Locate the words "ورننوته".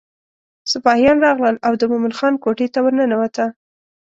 2.85-3.45